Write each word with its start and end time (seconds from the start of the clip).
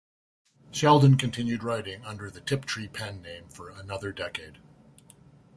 Sheldon 0.71 1.15
continued 1.15 1.61
writing 1.61 2.03
under 2.05 2.31
the 2.31 2.41
Tiptree 2.41 2.87
pen 2.87 3.21
name 3.21 3.47
for 3.49 3.69
another 3.69 4.11
decade. 4.11 4.57